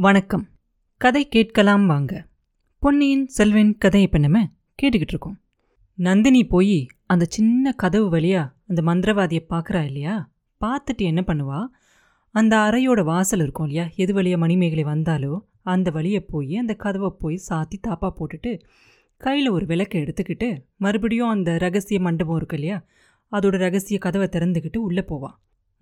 [0.00, 0.48] வணக்கம்.
[0.96, 2.26] கதை கேட்கலாம் வாங்க.
[2.78, 4.42] பொன்னியின் செல்வன் கதை இப்போ நம்ம
[4.82, 5.40] கேட்டுக்கிட்டு இருக்கோம்.
[5.94, 10.30] நந்தினி போய் அந்த சின்ன கதவு வழியா அந்த மந்திரவாதியை பார்க்குறா இல்லையா?
[10.64, 11.66] பார்த்துட்டு என்ன பண்ணுவா?
[12.30, 13.90] அந்த அறையோட வாசல் இருக்கும் இல்லையா?
[13.94, 18.60] எது வழியா மணிமேகலை வந்தாலோ அந்த வழியை போய் அந்த கதவை போய் சாத்தி தாப்பா போட்டுட்டு
[19.16, 22.84] கையில் ஒரு விளக்கை எடுத்துக்கிட்டு மறுபடியும் அந்த ரகசிய மண்டபம் இருக்கு இல்லையா?
[23.32, 25.28] அதோட ரகசிய கதவை திறந்துக்கிட்டு உள்ளே போவா.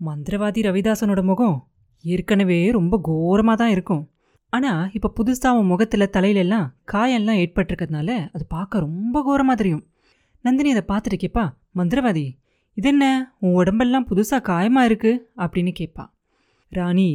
[0.06, 1.68] மந்திரவாதி ரவிதாசனோட முகம்
[2.04, 4.04] ஏற்கனவே ரொம்ப கோரமாக தான் இருக்கும்.
[4.52, 9.84] ஆனால் இப்போ புதுசாக அவன் முகத்தில் தலையிலெல்லாம் காயெல்லாம் ஏற்பட்டிருக்கிறதுனால அது பார்க்க ரொம்ப கோரமாக தெரியும்.
[10.44, 11.44] நந்தினி அதை பார்த்துட்டு கேட்பா
[11.78, 12.26] மந்திரவாதி
[12.76, 13.04] இது என்ன?
[13.44, 16.04] உன் உடம்பெல்லாம் புதுசாக காயமாக இருக்குது அப்படின்னு கேட்பா
[16.72, 17.08] ராணி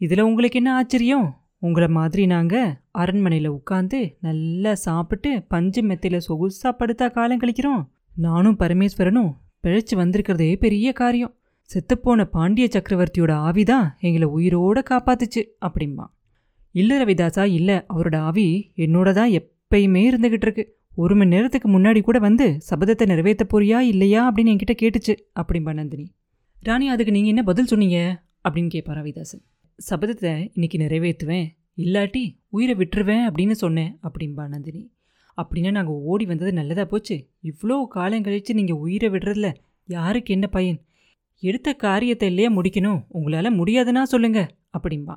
[0.00, 1.28] இதில் உங்களுக்கு என்ன ஆச்சரியம்?
[1.66, 2.70] உங்களை மாதிரி நாங்கள்
[3.00, 7.82] அரண்மனையில் உட்காந்து நல்லா சாப்பிட்டு பஞ்சு மெத்தையில் சொகுசாக படுத்தா காலம் கழிக்கிறோம்.
[8.26, 9.30] நானும் பரமேஸ்வரனும்
[9.64, 11.32] பிழைச்சி வந்திருக்கிறதே பெரிய காரியம்.
[11.70, 16.06] செத்துப்போன பாண்டிய சக்கரவர்த்தியோட ஆவிதான் எங்களை உயிரோட காப்பாத்துச்சு அப்படிம்பா.
[16.72, 20.78] இல்லை ரவிதாசா இல்லை அவரோட ஆவி என்னோட தான் எப்பயுமே இருந்துகிட்டு இருக்கு.
[20.94, 26.12] ஒரு மணி நேரத்துக்கு முன்னாடி கூட வந்து சபதத்தை நிறைவேற்ற போறியா இல்லையா அப்படின்னு என்கிட்ட கேட்டுச்சு அப்படிம்பா நந்தினி.
[26.62, 28.22] ராணி அதுக்கு நீங்கள் என்ன பதில் சொன்னீங்க?
[28.48, 29.42] அப்படின்னு கேட்பா ரவிதாசன்.
[29.90, 34.90] சபதத்தை இன்னைக்கு நிறைவேற்றுவேன் இல்லாட்டி உயிரை விட்டுருவேன் அப்படின்னு சொன்னேன் அப்படின்பா நந்தினி.
[35.36, 37.28] அப்படின்னா நாங்கள் ஓடி வந்தது நல்லதாக போச்சு.
[37.42, 39.54] இவ்வளோ காலம் கழித்து நீங்கள் உயிரை விடுறதில்ல
[39.86, 40.80] யாருக்கு என்ன பயன்?
[41.42, 43.00] எடுத்த காரியத்தை இல்லையே முடிக்கணும்?
[43.08, 44.40] உங்களால் முடியாதுன்னா சொல்லுங்க
[44.76, 45.16] அப்படிம்பா.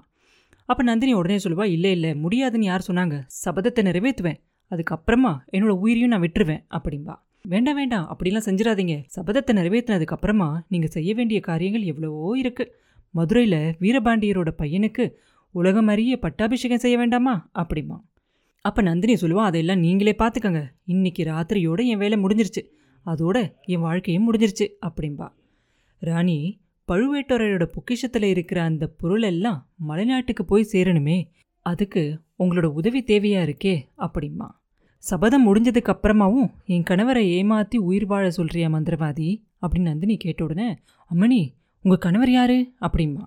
[0.70, 3.16] அப்போ நந்தினி உடனே சொல்லுவா இல்லை இல்லை முடியாதுன்னு யார் சொன்னாங்க?
[3.46, 4.40] சபதத்தை நிறைவேற்றுவேன்.
[4.72, 7.16] அதுக்கப்புறமா என்னோடய உயிரையும் நான் விட்டுருவேன் அப்படின்பா
[7.54, 8.96] வேண்டாம் வேண்டாம் அப்படிலாம் செஞ்சிடாதீங்க.
[9.16, 12.72] சபதத்தை நிறைவேற்றினதுக்கப்புறமா நீங்கள் செய்ய வேண்டிய காரியங்கள் எவ்வளவோ இருக்குது
[13.14, 15.06] மதுரையில் வீரபாண்டியரோட பையனுக்கு
[15.56, 17.36] உலகம் அறிய பட்டாபிஷேகம் செய்ய வேண்டாமா?
[17.62, 17.98] அப்படிமா
[18.62, 22.62] அப்போ நந்தினி சொல்லுவா அதெல்லாம் நீங்களே பார்த்துக்கங்க இன்னைக்கு ராத்திரியோடு என் வேலை முடிஞ்சிருச்சு.
[23.06, 23.38] அதோட
[23.74, 25.28] என் வாழ்க்கையும் முடிஞ்சிருச்சு அப்படின்பா
[26.04, 26.38] ராணி
[26.88, 31.18] பழுவேட்டரையரோட பொக்கிஷத்தில் இருக்கிற அந்த பொருள் எல்லாம் மலைநாட்டுக்கு போய் சேரணுமே
[31.66, 32.04] அதுக்கு
[32.40, 34.50] உங்களோட உதவி தேவையா இருக்கே அப்படிம்மா
[35.04, 39.30] சபதம் முடிஞ்சதுக்கு அப்புறமாவும் என் கணவரை ஏமாத்தி உயிர் வாழ சொல்றியா மந்திரவாதி?
[39.62, 40.68] அப்படின்னு நந்தினி கேட்ட உடனே
[41.12, 41.42] அம்மணி
[41.84, 42.58] உங்க கணவர் யாரு?
[42.82, 43.26] அப்படிம்மா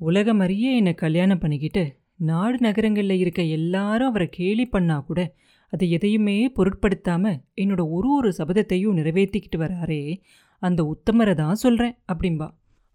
[0.00, 1.84] உலகம் அறிய என்னை கல்யாணம் பண்ணிக்கிட்டு
[2.22, 5.20] நாடு நகரங்களில் இருக்க எல்லாரும் அவரை கேலி பண்ணா கூட
[5.72, 10.02] அதை எதையுமே பொருட்படுத்தாம என்னோட ஒரு ஒரு சபதத்தையும் நிறைவேற்றிக்கிட்டு வராரே
[10.68, 12.48] அந்த உத்தமரை தான் சொல்கிறேன் அப்படிம்பா.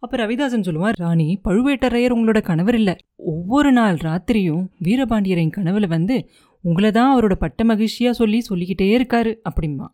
[0.04, 2.96] அப்போ ரவிதாசன் சொல்லுவான் ராணி பழுவேட்டரையர் உங்களோட கணவர் இல்லை.
[3.16, 6.18] ஒவ்வொரு நாள் ராத்திரியும் வீரபாண்டியரின் கனவுல வந்து
[6.64, 9.88] உங்களை தான் அவரோட பட்ட மகிழ்ச்சியாக சொல்லி சொல்லிக்கிட்டே இருக்காரு அப்படிம்பா.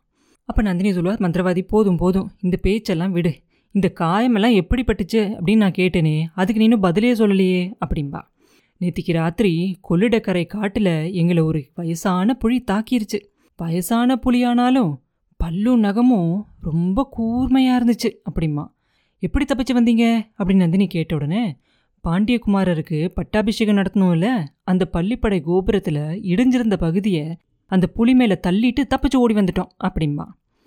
[0.50, 2.30] அப்போ நந்தினி சொல்லுவா மந்திரவாதி போதும் போதும்.
[2.42, 3.34] இந்த பேச்செல்லாம் விடு.
[3.76, 5.22] இந்த காயமெல்லாம் எப்படி பட்டுச்சு?
[5.40, 8.22] அப்படின்னு நான் கேட்டேனே அதுக்கு நீனும் பதிலே சொல்லலையே அப்படிம்பா.
[8.82, 9.52] நேத்திக்கு ராத்திரி
[9.90, 13.20] கொள்ளிடக்கரை காட்டில் எங்களை ஒரு வயசான புலி தாக்கிருச்சு.
[13.60, 14.92] வயசான புலியானாலும்
[15.44, 18.66] பல்லும் நகமும் ரொம்ப கூர்மையாக இருந்துச்சு அப்படிம்மா.
[19.20, 20.06] எப்படி தப்பிச்சு வந்தீங்க?
[20.38, 21.58] அப்படின்னு நந்தினி கேட்ட உடனே
[22.04, 24.28] பாண்டியகுமாரருக்கு பட்டாபிஷேகம் நடத்தணும்ல.
[24.64, 26.02] அந்த பள்ளிப்படை கோபுரத்தில்
[26.32, 30.26] இடிஞ்சிருந்த பகுதியை அந்த புலி மேலே தள்ளிட்டு தப்பிச்சு ஓடி வந்துட்டோம் அப்படிம்பா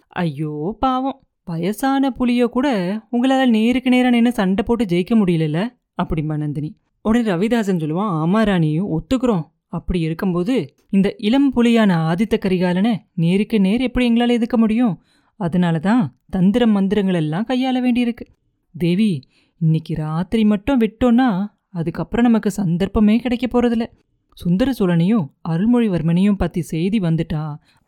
[0.09, 1.21] ஐயோ பாவம்.
[1.45, 2.69] வயசான புலியோ கூட
[3.11, 5.61] உங்களால் நேருக்கு நேராக நின்று சண்டை போட்டு ஜெயிக்க முடியலல்ல?
[6.03, 6.77] அப்படிம்பா நந்தினி.
[7.03, 9.45] உடனே ரவிதாசன் சொல்லுவான் ஆமா ராணி ஒத்துக்கிறோம்.
[9.73, 10.55] அப்படி இருக்கும்போது
[10.91, 14.95] இந்த இளம் புலியான ஆதித்த கரிகாலனை நேருக்கு நேர் எப்படி எங்களால் எதுக்க முடியும்?
[15.41, 18.25] அதனால தான் தந்திரம் மந்திரங்கள் எல்லாம் கையாள வேண்டியிருக்கு.
[18.75, 19.11] தேவி
[19.61, 21.29] இன்னைக்கு ராத்திரி மட்டும் விட்டோன்னா
[21.71, 23.87] அதுக்கப்புறம் நமக்கு சந்தர்ப்பமே கிடைக்க போறதில்ல.
[24.37, 27.43] சுந்தர சோழனையும் அருள்மொழிவர்மனையும் பத்தி செய்தி வந்துட்டா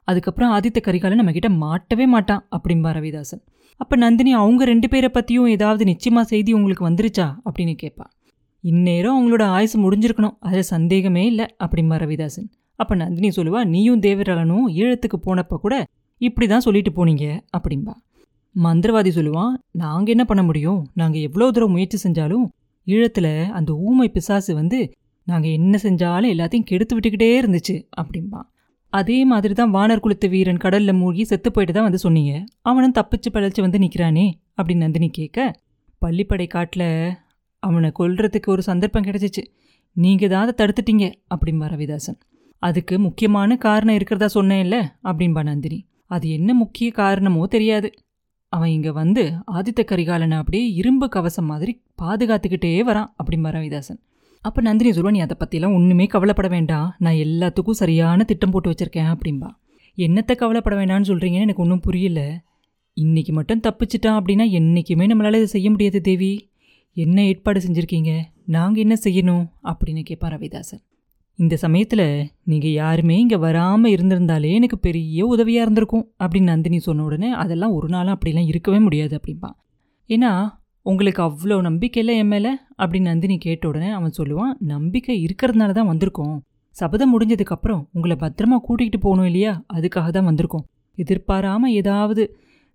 [0.08, 3.42] அதுக்கப்புறம் ஆதித்த கரிகாலன் நம்ம கிட்ட மாட்டவே மாட்டான் அப்படிம்பா ரவிதாசன்.
[3.80, 8.06] அப்ப நந்தினி அவங்க ரெண்டு பேரை பத்தியும் ஏதாவது நிச்சயமா செய்தி உங்களுக்கு வந்துருச்சா அப்படின்னு கேட்பா.
[8.64, 10.36] இந்நேரம் அவங்களோட ஆயுசு முடிஞ்சிருக்கணும்.
[10.46, 12.48] அதில் சந்தேகமே இல்லை அப்படிம்பா ரவிதாசன்
[12.78, 15.74] அப்போ நந்தினி சொல்லுவா நீயும் தேவராளனும் ஈழத்துக்கு போனப்போ கூட
[16.20, 17.26] இப்படி தான் சொல்லிட்டு போனீங்க
[17.56, 17.94] அப்படிம்பா.
[18.54, 20.80] மந்திரவாதி சொல்லுவான் நாங்கள் என்ன பண்ண முடியும்?
[21.00, 22.46] நாங்கள் எவ்வளோ தூரம் முயற்சி செஞ்சாலும்
[22.86, 24.78] ஈழத்தில் அந்த ஊமை பிசாசு வந்து
[25.26, 28.40] நாங்கள் என்ன செஞ்சாலும் எல்லாத்தையும் கெடுத்து விட்டுக்கிட்டே இருந்துச்சு அப்படிம்பா.
[28.92, 32.32] அதே மாதிரி தான் வானர் குலத்து வீரன் கடலில் மூழ்கி செத்து போயிட்டு தான் வந்து சொன்னீங்க.
[32.70, 34.26] அவனும் தப்பிச்சு பழச்சு வந்து நிற்கிறானே
[34.58, 35.38] அப்படின்னு நந்தினி கேட்க
[36.02, 36.88] பள்ளிப்படை காட்டில்
[37.62, 39.42] அவனை கொல்றதுக்கு ஒரு சந்தர்ப்பம் கிடைச்சிச்சு.
[39.96, 42.18] நீங்கள் தான் அதை தடுத்துட்டீங்க அப்படிம்பா ரவிதாசன்.
[42.62, 44.76] அதுக்கு முக்கியமான காரணம் இருக்கிறதா சொன்னேன்ல
[45.08, 45.78] அப்படின்பா நந்தினி.
[46.14, 47.88] அது என்ன முக்கிய காரணமோ தெரியாது.
[48.52, 49.22] அவன் இங்கே வந்து
[49.56, 51.72] ஆதித்த கரிகாலனை அப்படியே இரும்பு கவசம் மாதிரி
[52.02, 54.00] பாதுகாத்துக்கிட்டே வரான் அப்படிம்பா ரவிதாசன்.
[54.44, 56.86] அப்போ நந்தினி சொல்லுவா நீ அதை பற்றிலாம் ஒன்றுமே கவலைப்பட வேண்டாம்.
[57.04, 59.50] நான் எல்லாத்துக்கும் சரியான திட்டம் போட்டு வச்சிருக்கேன் அப்படின்பா
[59.98, 62.20] என்னத்தை கவலைப்பட வேண்டாம்னு சொல்கிறீங்கன்னு எனக்கு ஒன்றும் புரியல.
[62.96, 66.32] இன்றைக்கி மட்டும் தப்பிச்சிட்டான் அப்படின்னா என்றைக்குமே நம்மளால் இதை செய்ய முடியாது தேவி.
[66.96, 68.12] என்ன ஏற்பாடு செஞ்சுருக்கீங்க?
[68.46, 69.44] நாங்கள் என்ன செய்யணும்?
[69.64, 70.80] அப்படின்னு கேட்பார் ரவிதாசன்.
[71.38, 77.30] இந்த சமயத்தில் நீங்கள் யாருமே இங்கே வராமல் இருந்திருந்தாலே எனக்கு பெரிய உதவியாக இருந்திருக்கும் அப்படின்னு நந்தினி சொன்ன உடனே
[77.32, 79.56] அதெல்லாம் ஒரு நாளும் அப்படிலாம் இருக்கவே முடியாது அப்படிம்பான்
[80.08, 80.32] ஏன்னா
[80.82, 82.52] உங்களுக்கு அவ்வளோ நம்பிக்கை இல்லை என் மேலே?
[82.78, 86.36] அப்படின்னு நந்தினி கேட்ட உடனே அவன் சொல்லுவான் நம்பிக்கை இருக்கிறதுனால தான் வந்திருக்கோம்.
[86.76, 89.64] சபதம் முடிஞ்சதுக்கப்புறம் உங்களை பத்திரமா கூட்டிகிட்டு போகணும் இல்லையா?
[89.72, 90.64] அதுக்காக தான் வந்திருக்கோம்.
[90.98, 92.22] எதிர்பாராமல் ஏதாவது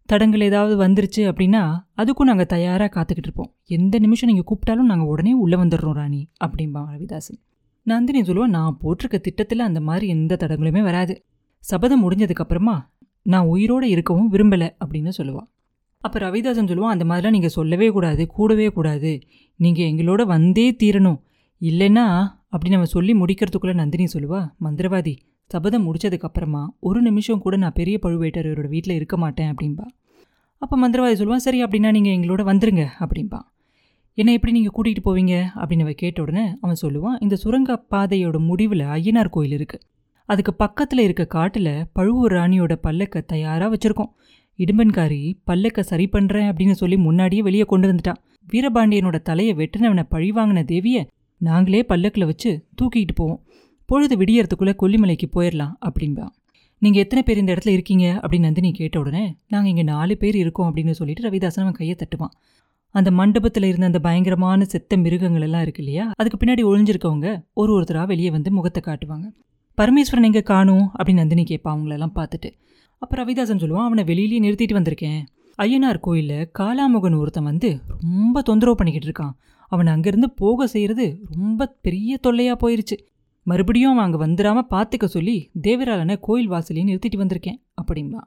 [0.09, 1.61] தடங்கள் ஏதாவது வந்துருச்சு அப்படின்னா
[2.01, 3.49] அதுக்கும் நாங்கள் தயாராக காத்துக்கிட்டு இருப்போம்.
[3.77, 7.39] எந்த நிமிஷம் நீங்கள் கூப்பிட்டாலும் நாங்கள் உடனே உள்ளே வந்துடுறோம் ராணி அப்படிம்பா ரவிதாசன்.
[7.81, 11.15] நந்தினி சொல்லுவா நான் போட்டிருக்க திட்டத்தில் அந்த மாதிரி எந்த தடங்களுமே வராது.
[11.63, 12.75] சபதம் முடிஞ்சதுக்கப்புறமா
[13.21, 15.49] நான் உயிரோடு இருக்கவும் விரும்பலை அப்படின்னு சொல்லுவாள்
[16.01, 19.11] அப்போ ரவிதாசன் சொல்லுவான் அந்த மாதிரிலாம் நீங்கள் சொல்லவே கூடாது கூடவே கூடாது.
[19.59, 21.19] நீங்கள் எங்களோட வந்தே தீரணும்.
[21.61, 22.05] இல்லைன்னா
[22.53, 25.13] அப்படி நம்ம சொல்லி முடிக்கிறதுக்குள்ளே நந்தினி சொல்லுவா மந்திரவாதி
[25.47, 29.85] சபதம் முடிச்சதுக்கப்புறமா ஒரு நிமிஷம் கூட நான் பெரிய பழுவேட்டரோட வீட்டில் இருக்க மாட்டேன் அப்படின்பா
[30.57, 33.39] அப்போ மந்திரவாதி சொல்லுவான் சரி அப்படின்னா நீங்கள் எங்களோட வந்துருங்க அப்படின்பா
[34.13, 35.45] என்னை எப்படி நீங்கள் கூட்டிகிட்டு போவீங்க?
[35.55, 39.83] அப்படின்னு அவ கேட்ட உடனே அவன் சொல்லுவான் இந்த சுரங்க பாதையோட முடிவில் ஐயனார் கோயில் இருக்குது
[40.25, 44.11] அதுக்கு பக்கத்தில் இருக்க காட்டில் பழுவூர் ராணியோட பல்லக்க தயாராக வச்சுருக்கோம்.
[44.57, 48.21] இடும்பன்காரி பல்லக்க சரி பண்ணுறேன் அப்படின்னு சொல்லி முன்னாடியே வெளியே கொண்டு வந்துட்டான்.
[48.51, 51.05] வீரபாண்டியனோட தலையை வெட்டினவனை பழிவாங்கின தேவியை
[51.37, 53.44] நாங்களே பல்லக்கில் வச்சு தூக்கிட்டு போவோம்.
[53.85, 56.25] பொழுது விடியறதுக்குள்ளே கொல்லிமலைக்கு போயிடலாம் அப்படின்பா.
[56.77, 58.19] நீங்கள் எத்தனை பேர் இந்த இடத்துல இருக்கீங்க?
[58.23, 62.33] அப்படின்னு நந்தினி கேட்ட உடனே நாங்கள் இங்கே நாலு பேர் இருக்கோம் அப்படின்னு சொல்லிட்டு ரவிதாசன் அவன் கையை தட்டுவான்.
[62.89, 66.11] அந்த மண்டபத்தில் இருந்த அந்த பயங்கரமான செத்த மிருகங்கள் எல்லாம் இருக்கு இல்லையா?
[66.15, 69.27] அதுக்கு பின்னாடி ஒழிஞ்சிருக்கவங்க ஒரு ஒருத்தராக வெளியே வந்து முகத்தை காட்டுவாங்க.
[69.77, 72.51] பரமேஸ்வரன் எங்கே காணும் அப்படின்னு நந்தினி கேட்பா அவங்களெல்லாம் பார்த்துட்டு.
[72.97, 75.21] அப்போ ரவிதாசன் சொல்லுவான் அவனை வெளியிலேயே நிறுத்திட்டு வந்திருக்கேன்.
[75.57, 79.33] ஐயனார் கோயிலில் காலாமுகன் ஒருத்தன் வந்து ரொம்ப தொந்தரவு பண்ணிக்கிட்டு இருக்கான்.
[79.67, 82.97] அவன் அங்கேருந்து போக செய்கிறது ரொம்ப பெரிய தொல்லையாக போயிருச்சு.
[83.47, 88.21] மறுபடியும் அவன் அங்கே வந்துடாமல் பார்த்துக்க சொல்லி தேவராளனை கோயில் வாசலையும் நிறுத்திட்டு வந்திருக்கேன் அப்படின்பா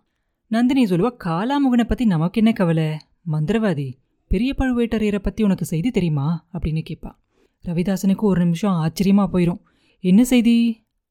[0.50, 2.86] நந்தினி சொல்லுவா காலாமுகனை பற்றி நமக்கு என்ன கவலை?
[3.32, 3.88] மந்திரவாதி
[4.30, 6.26] பெரிய பழுவேட்டரையரை பற்றி உனக்கு செய்தி தெரியுமா?
[6.52, 7.10] அப்படின்னு கேட்பா
[7.64, 9.60] ரவிதாசனுக்கு ஒரு நிமிஷம் ஆச்சரியமாக போயிடும்
[10.04, 10.56] என்ன செய்தி?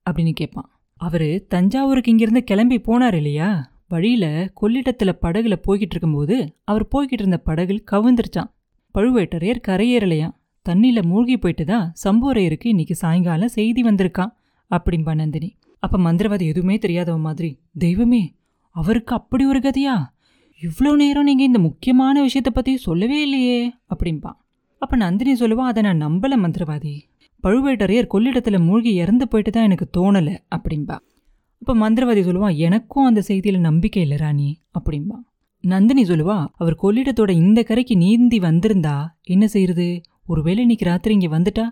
[0.06, 0.70] அப்படின்னு கேட்பான்
[1.02, 3.50] அவர் தஞ்சாவூருக்கு இங்கிருந்து கிளம்பி போனார் இல்லையா?
[3.88, 8.52] வழியில் கொள்ளிடத்தில் படகுல போய்கிட்டு இருக்கும்போது அவர் போய்கிட்டு இருந்த படகுல கவுந்துருச்சான்
[8.96, 10.37] பழுவேட்டரையர் கரையேறலையாம்.
[10.70, 14.32] தண்ணியில் மூழ்கி போயிட்டு தான் சம்புவரையருக்கு இன்னைக்கு சாயங்காலம் செய்தி வந்திருக்கான்
[14.72, 15.50] அப்படின்பா நந்தினி.
[15.84, 18.24] அப்போ மந்திரவாதி எதுவுமே தெரியாதவ மாதிரி தெய்வமே
[18.76, 19.96] அவருக்கு அப்படி ஒரு கதையா?
[20.62, 23.60] இவ்வளோ நேரம் நீங்கள் இந்த முக்கியமான விஷயத்தை பற்றி சொல்லவே இல்லையே
[23.92, 24.38] அப்படின்பான்
[24.82, 26.96] அப்போ நந்தினி சொல்லுவா அதை நான் நம்பல மந்திரவாதி.
[27.44, 30.98] பழுவேட்டரையர் கொள்ளிடத்தில் மூழ்கி இறந்து போயிட்டு தான் எனக்கு தோணலை அப்படின்பா
[31.62, 35.18] அப்போ மந்திரவாதி சொல்லுவான் எனக்கும் அந்த செய்தியில் நம்பிக்கை இல்லை ராணி அப்படின்பா
[35.64, 39.88] நந்தினி சொல்லுவா அவர் கொள்ளிடத்தோட இந்த கரைக்கு நீந்தி வந்திருந்தா என்ன செய்யறது
[40.28, 41.66] ஒருவேளை இன்றைக்கி ராத்திரி இங்கே வந்துட்டா?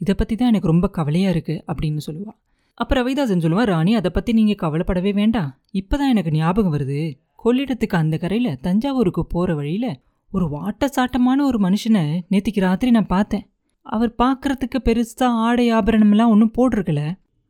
[0.00, 2.38] இதை பற்றி தான் எனக்கு ரொம்ப கவலையாக இருக்குது அப்படின்னு சொல்லுவாள்
[2.80, 5.50] அப்போ ரவிதாசன் சொல்லுவான் ராணி அதை பற்றி நீங்கள் கவலைப்படவே வேண்டாம்.
[5.80, 7.00] இப்போ தான் எனக்கு ஞாபகம் வருது.
[7.42, 9.90] கொள்ளிடத்துக்கு அந்த கரையில் தஞ்சாவூருக்கு போகிற வழியில்
[10.32, 13.44] ஒரு வாட்ட சாட்டமான ஒரு மனுஷனை நேற்றுக்கு ராத்திரி நான் பார்த்தேன்.
[13.86, 17.02] அவர் பார்க்கறதுக்கு பெருசாக ஆடை ஆபரணம்லாம் ஒன்றும் போட்டிருக்கல.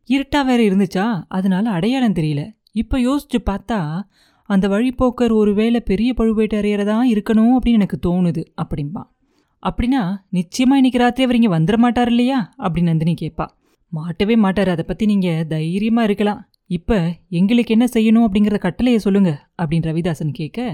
[0.09, 1.07] இருட்டா வேற இருந்துச்சா?
[1.29, 2.43] அதனால அடையாளம் தெரியல.
[2.73, 3.79] இப்போ யோசிச்சு பார்த்தா
[4.51, 9.03] அந்த வழிப்போக்கர் ஒருவேளை பெரிய பழுவேட்டரையரை தான் இருக்கணும் அப்படின்னு எனக்கு தோணுது அப்படிம்பா.
[9.63, 10.03] அப்படின்னா
[10.37, 12.39] நிச்சயமா இன்னைக்கு ராத்திரி அவர் இங்கே வந்துட மாட்டார் இல்லையா?
[12.65, 13.47] அப்படின்னு நந்தினி கேட்பா
[13.93, 14.71] மாட்டவே மாட்டார்.
[14.75, 16.41] அதை பற்றி நீங்கள் தைரியமாக இருக்கலாம்.
[16.77, 16.97] இப்போ
[17.39, 19.31] எங்களுக்கு என்ன செய்யணும் அப்படிங்கிற கட்டளையை சொல்லுங்க
[19.61, 20.69] அப்படின்னு ரவிதாசன் கேட்க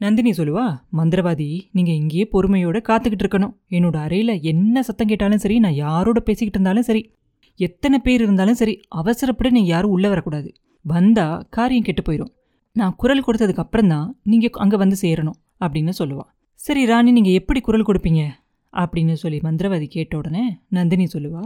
[0.00, 0.64] நந்தினி சொல்லுவா
[0.98, 3.54] மந்திரவாதி நீங்கள் இங்கேயே பொறுமையோட காத்துக்கிட்டு இருக்கணும்.
[3.76, 7.02] என்னோட அறையில் என்ன சத்தம் கேட்டாலும் சரி நான் யாரோட பேசிக்கிட்டு இருந்தாலும் சரி
[7.60, 10.48] எத்தனை பேர் இருந்தாலும் சரி அவசரப்பட நீங்கள் யாரும் உள்ளே வரக்கூடாது.
[10.84, 12.32] வந்தா காரியம் கெட்டு போயிடும்
[12.76, 17.60] நான் குரல் கொடுத்ததுக்கு அப்புறம் தான் நீங்கள் அங்கே வந்து சேரணும் அப்படின்னு சொல்லுவாள் சரி ராணி நீங்கள் எப்படி
[17.60, 18.22] குரல் கொடுப்பீங்க?
[18.72, 21.42] அப்படின்னு சொல்லி மந்திரவாதி கேட்ட உடனே நந்தினி சொல்லுவா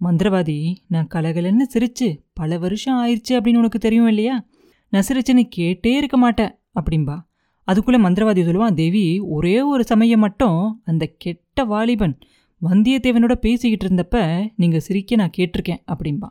[0.00, 4.46] மந்திரவாதி நான் கலகலன்னு சிரிச்சு பல வருஷம் ஆயிடுச்சு அப்படின்னு உனக்கு தெரியும் இல்லையா?
[4.88, 7.16] நான் சிரிச்சுன்னு கேட்டே இருக்க மாட்டேன் அப்படின்பா
[7.64, 12.18] அதுக்குள்ளே மந்திரவாதி சொல்லுவான் தேவி ஒரே ஒரு சமயம் மட்டும் அந்த கெட்ட வாலிபன்
[12.62, 16.28] வந்தியத்தேவனோட பேசிக்கிட்டு இருந்தப்ப நீங்கள் சிரிக்க நான் கேட்டிருக்கேன் அப்படின்பா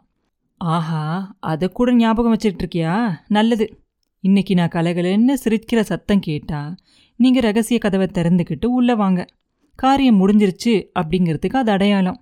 [0.58, 3.20] ஆஹா அதை கூட ஞாபகம் வச்சுக்கிட்டு இருக்கியா?
[3.28, 3.66] நல்லது.
[4.20, 6.78] இன்னைக்கு நான் கலகலன்னு சிரிக்கிற சத்தம் கேட்டால்
[7.20, 9.22] நீங்கள் ரகசிய கதவை திறந்துக்கிட்டு உள்ளே வாங்க.
[9.76, 12.20] காரியம் முடிஞ்சிருச்சு அப்படிங்கிறதுக்கு அது அடையாளம்.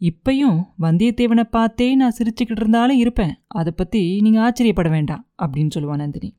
[0.00, 3.32] இப்பையும் வந்தியத்தேவனை பார்த்தே நான் சிரிச்சுக்கிட்டு இருந்தாலும் இருப்பேன்.
[3.48, 6.30] அதை பற்றி நீங்கள் ஆச்சரியப்பட வேண்டாம் அப்படின்னு சொல்லுவான் நந்தினி.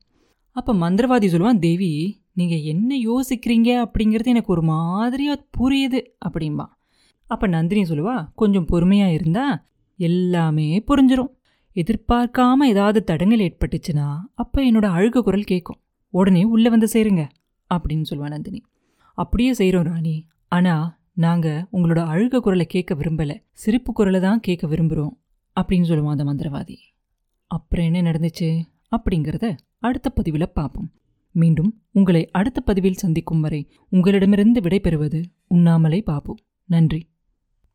[0.56, 1.92] அப்போ மந்திரவாதி சொல்லுவான் தேவி
[2.32, 3.70] நீங்கள் என்ன யோசிக்கிறீங்க?
[3.84, 6.66] அப்படிங்கிறது எனக்கு ஒரு மாதிரியாக புரியுது அப்படின்பா
[7.30, 9.58] அப்போ நந்தினி சொல்லுவா கொஞ்சம் பொறுமையாக இருந்தால்
[9.98, 11.32] எல்லாமே புரிஞ்சிடும்
[11.76, 15.78] எதிர்பார்க்காம ஏதாவது தடங்கள் ஏற்பட்டுச்சுன்னா அப்போ என்னோட அழுக குரல் கேட்கும்
[16.14, 17.24] உடனே உள்ளே வந்து சேருங்க.
[17.74, 18.62] அப்படின்னு சொல்லுவா நந்தினி.
[19.14, 20.26] அப்படியே செய்கிறோம் ராணி.
[20.48, 23.42] ஆனால் நாங்கள் உங்களோட அழுக குரலை கேட்க விரும்பலை.
[23.52, 25.16] சிரிப்பு குரலை தான் கேட்க விரும்புகிறோம்
[25.60, 26.76] அப்படின்னு சொல்லுவான் அந்த மந்திரவாதி.
[27.46, 28.62] அப்புறம் என்ன நடந்துச்சு?
[28.96, 30.90] அப்படிங்கிறத அடுத்த பதிவில் பார்ப்போம்.
[31.30, 36.34] மீண்டும் உங்களை அடுத்த பதிவில் சந்திக்கும் வரை உங்களிடமிருந்து விடைபெறுவது உண்ணாமலை பாபு.
[36.64, 37.08] நன்றி.